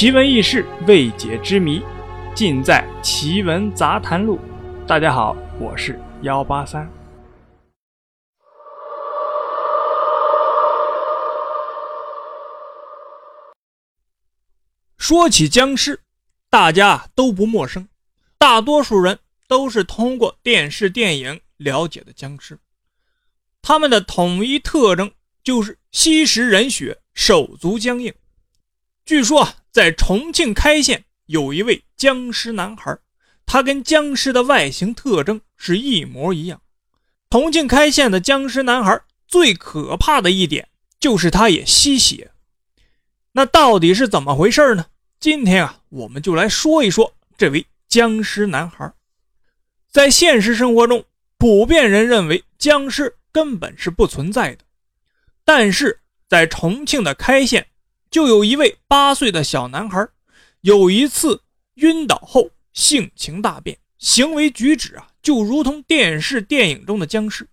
[0.00, 1.82] 奇闻异事、未解之谜，
[2.34, 4.38] 尽在《奇闻杂谈录》。
[4.86, 6.90] 大家好，我是幺八三。
[14.96, 16.00] 说起僵尸，
[16.48, 17.86] 大家都不陌生，
[18.38, 22.58] 大多数人都是通过电视、电影了解的僵尸。
[23.60, 25.12] 他们的统一特征
[25.44, 28.14] 就是吸食人血，手足僵硬。
[29.04, 32.98] 据说，在重庆开县有一位僵尸男孩，
[33.46, 36.60] 他跟僵尸的外形特征是一模一样。
[37.30, 42.32] 重庆开县的僵尸男孩最可怕的一点就是他也吸血。
[43.32, 44.86] 那到底是怎么回事呢？
[45.20, 48.92] 今天啊，我们就来说一说这位僵尸男孩。
[49.88, 51.04] 在现实生活中，
[51.38, 54.64] 普遍人认为僵尸根本是不存在的，
[55.44, 57.68] 但是在重庆的开县。
[58.10, 60.08] 就有一位八岁的小男孩，
[60.62, 61.40] 有一次
[61.74, 67.48] 晕倒后性情大变，行为举止啊就如同电视电影中的僵尸。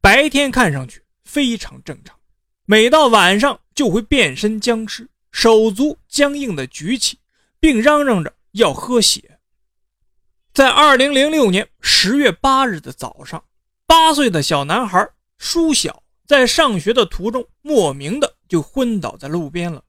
[0.00, 2.16] 白天看上去非常正常，
[2.64, 7.18] 每到晚上就会变身僵尸，手足僵硬的举起，
[7.60, 9.38] 并嚷嚷着要喝血。
[10.52, 13.44] 在二零零六年十月八日的早上，
[13.86, 15.08] 八岁的小男孩
[15.38, 18.35] 舒晓在上学的途中莫名的。
[18.48, 19.82] 就昏倒在路边了。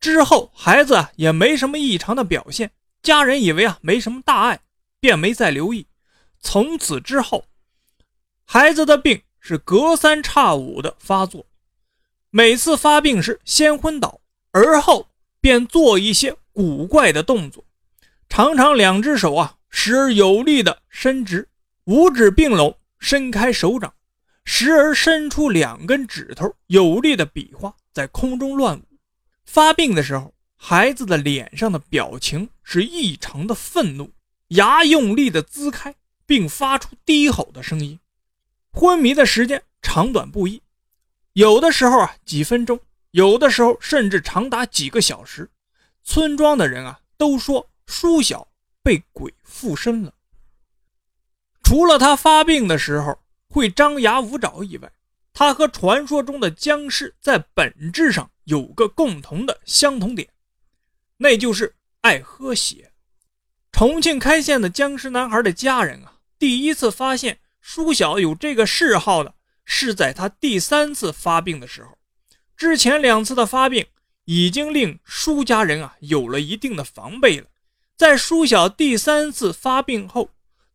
[0.00, 4.60] 之后，孩子也没什么异常的表现，家人以为啊没什么大碍，
[4.98, 5.86] 便没再留意。
[6.40, 7.44] 从此之后，
[8.44, 11.46] 孩子的病是隔三差五的发作，
[12.30, 14.20] 每次发病时先昏倒，
[14.50, 15.08] 而后
[15.40, 17.64] 便做一些古怪的动作，
[18.28, 21.48] 常常两只手啊时而有力的伸直，
[21.84, 23.94] 五指并拢，伸开手掌，
[24.44, 27.74] 时而伸出两根指头，有力的比划。
[27.92, 28.84] 在空中乱舞。
[29.44, 34.10] 发病的时候，孩子的脸上的表情是异常的愤怒，
[34.48, 38.00] 牙用力的呲开，并发出低吼的声音。
[38.72, 40.62] 昏迷的时间长短不一，
[41.34, 42.80] 有的时候啊几分钟，
[43.10, 45.50] 有的时候甚至长达几个小时。
[46.02, 48.48] 村庄的人啊都说舒小
[48.82, 50.14] 被鬼附身了。
[51.62, 53.18] 除了他发病的时候
[53.52, 54.90] 会张牙舞爪以外，
[55.34, 60.28] 他和传说中的僵尸在本质上有个共同的相同点，
[61.18, 62.90] 那就是爱喝血。
[63.70, 71.98] 重庆开县的僵尸男孩的家人啊，第一次发现舒小有这个嗜好的是在他第三次发病的时候。
[72.56, 73.86] 之前两次的发病
[74.24, 77.46] 已经令舒家人啊有了一定的防备了。
[77.96, 80.30] 在舒小第三次发病后，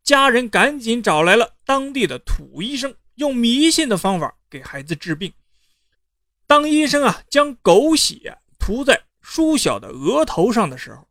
[0.08, 4.34] 家人赶紧找来了当地的土医生，用迷信的方法。
[4.48, 5.30] 给孩子治病，
[6.46, 11.06] 当医生啊将狗血涂在舒小的额头上的时候，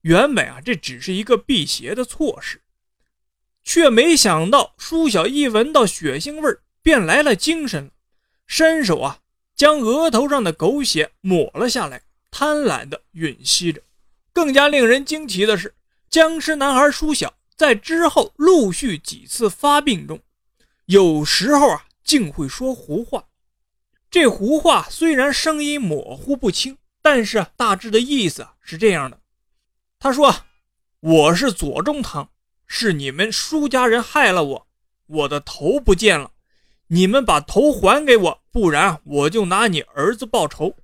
[0.00, 2.62] 原本啊这只是一个辟邪的措施，
[3.62, 7.90] 却没想到舒小一闻到血腥味便来了精神，
[8.46, 9.18] 伸手啊
[9.54, 12.00] 将额头上的狗血抹了下来，
[12.30, 13.82] 贪婪的吮吸着。
[14.32, 15.74] 更加令人惊奇的是，
[16.08, 20.18] 僵尸男孩舒小在之后陆续几次发病中，
[20.86, 21.84] 有时候啊。
[22.02, 23.26] 竟会说胡话，
[24.10, 29.20] 这胡话虽然声音模糊不清，但是，大致的意思是这样的。
[29.98, 30.34] 他说
[31.00, 32.30] ：“我是左宗棠，
[32.66, 34.66] 是你们舒家人害了我，
[35.06, 36.32] 我的头不见了，
[36.88, 40.74] 你们把头还给我，不然我就拿你儿子报仇。”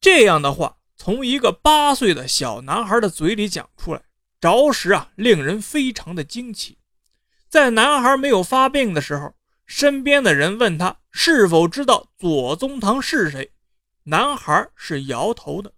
[0.00, 4.02] 这样的话从一个八岁的小男孩的嘴里讲出来，
[4.40, 6.78] 着实啊，令人非常的惊奇。
[7.48, 9.34] 在男孩没有发病的时候。
[9.70, 13.52] 身边的人问他是否知道左宗棠是谁，
[14.04, 15.74] 男孩是摇头的。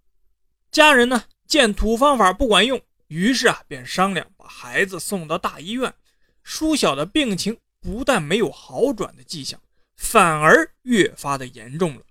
[0.71, 5.93] 家人呢见土方法不管用，于是啊便商量把孩子送到大医院。
[6.41, 9.59] 舒小的病情不但没有好转的迹象，
[9.97, 12.03] 反而越发的严重了。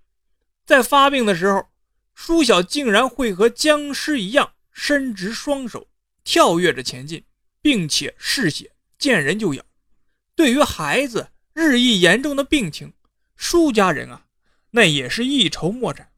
[0.66, 1.66] 在发病的时候，
[2.14, 5.88] 舒小竟然会和僵尸一样伸直双手，
[6.24, 7.24] 跳跃着前进，
[7.60, 9.64] 并且嗜血，见人就咬。
[10.34, 11.28] 对于孩子。
[11.52, 12.92] 日益严重的病情，
[13.36, 14.24] 舒家人啊，
[14.70, 16.10] 那也是一筹莫展。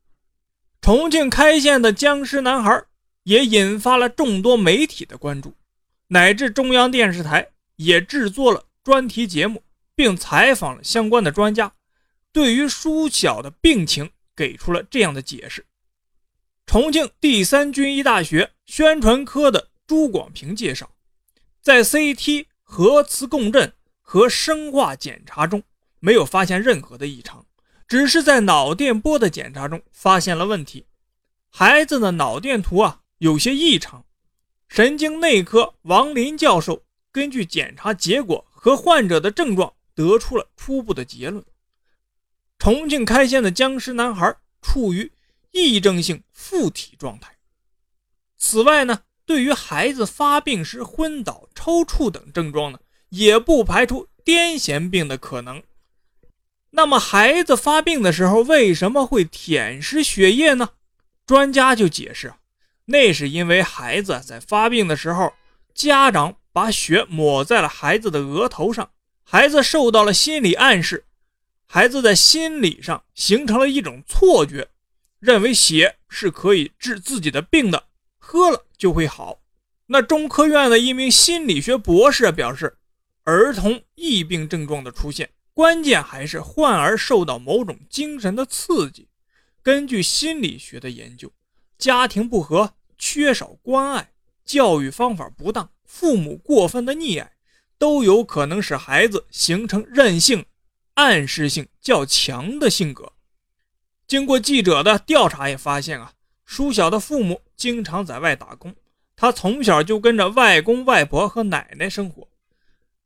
[0.82, 2.84] 重庆开县的僵尸男孩
[3.24, 5.56] 也引发了众多媒体的关注，
[6.08, 9.64] 乃至中央电视台也制作了专题节目，
[9.96, 11.72] 并采访了相关的专家，
[12.30, 15.64] 对于舒小的病情给出了这样的解释。
[16.66, 20.90] 重庆第三军医大学宣传科的朱广平介绍，
[21.60, 23.74] 在 CT 核磁共振。
[24.00, 25.62] 和生化检查中
[26.00, 27.44] 没有发现任何的异常，
[27.86, 30.86] 只是在脑电波的检查中发现了问题。
[31.50, 34.06] 孩子的脑电图啊有些异常。
[34.66, 41.44] 神经内科王林教授根据检查结果和患者的症状，得出了初步的结论：
[42.58, 45.12] 重庆开县的僵尸男孩处于
[45.52, 47.36] 癔症性附体状态。
[48.38, 52.78] 此外呢，对于孩子发病时昏倒、抽搐等症状呢，
[53.10, 55.62] 也不排除癫痫病的可能。
[56.70, 60.70] 那么，孩子发病的时候为什么会舔舐血液呢？
[61.26, 62.34] 专家就解释。
[62.86, 65.34] 那是因为孩子在发病的时候，
[65.74, 68.90] 家长把血抹在了孩子的额头上，
[69.22, 71.04] 孩子受到了心理暗示，
[71.66, 74.68] 孩子在心理上形成了一种错觉，
[75.20, 77.84] 认为血是可以治自己的病的，
[78.24, 79.40] 喝了就会好。
[79.86, 82.78] 那中科院的一名心理学博士表示，
[83.24, 89.08] 儿童疫病症状的出现，关键还是患儿受到某种精神的刺激。
[89.62, 91.30] 根据心理学的研究。
[91.78, 94.12] 家庭不和、缺少关爱、
[94.44, 97.32] 教育方法不当、父母过分的溺爱，
[97.76, 100.46] 都有可能使孩子形成任性、
[100.94, 103.14] 暗示性较强的性格。
[104.06, 106.12] 经过记者的调查，也发现啊，
[106.54, 108.74] 舒晓的父母经常在外打工，
[109.16, 112.28] 他从小就跟着外公外婆和奶奶生活。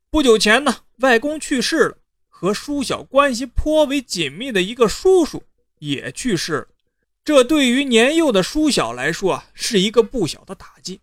[0.09, 1.97] 不久前呢，外公去世了，
[2.27, 5.43] 和舒晓关系颇为紧密的一个叔叔
[5.79, 6.67] 也去世了。
[7.23, 10.99] 这对于年幼的舒晓来说啊，是一个不小的打击。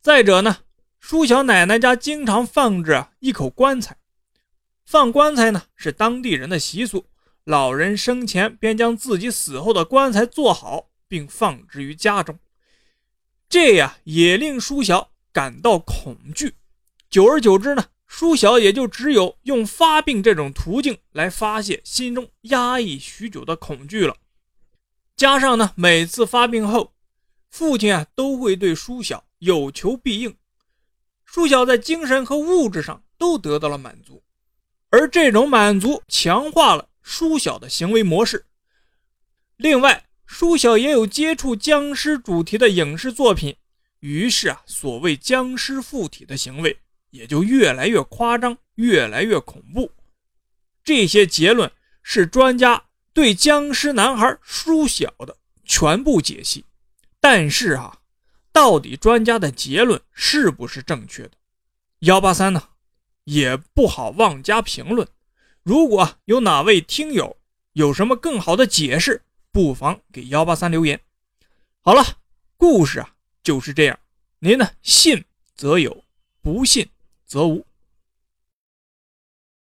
[0.00, 0.60] 再者呢，
[0.98, 3.98] 舒晓奶奶家经常放着一口棺材，
[4.86, 7.04] 放棺材呢是当地人的习俗，
[7.44, 12.38] 老人生前便将自己死后的棺材做好，并放置于家中。
[13.48, 16.54] 这呀也令舒晓感到恐惧。
[17.10, 24.16] 久而久之呢，舒晓也就只有用发病这种途径来发泄心中压抑许久的恐惧了。
[25.16, 26.94] 加上呢，每次发病后，
[27.50, 30.36] 父亲啊都会对舒晓有求必应，
[31.24, 34.22] 舒晓在精神和物质上都得到了满足，
[34.90, 38.46] 而这种满足强化了舒晓的行为模式。
[39.56, 43.56] 另外，舒晓也有接触僵尸主题的影视作品，
[44.00, 46.78] 于是啊，所谓僵尸附体的行为
[47.10, 49.90] 也就越来越夸张，越来越恐怖。
[50.84, 51.72] 这些结论
[52.02, 52.84] 是专家。
[53.14, 56.64] 对僵尸男孩舒晓的全部解析，
[57.18, 57.98] 但是啊，
[58.52, 61.30] 到底专家的结论是不是正确的？
[62.00, 62.68] 幺八三呢，
[63.24, 65.08] 也不好妄加评论。
[65.64, 67.36] 如果有哪位听友
[67.72, 69.22] 有什么更好的解释，
[69.58, 71.00] 不妨给幺八三留言。
[71.80, 72.20] 好了，
[72.56, 73.98] 故事啊就是这样，
[74.38, 75.24] 您呢信
[75.56, 76.04] 则有，
[76.40, 76.88] 不信
[77.26, 77.66] 则无。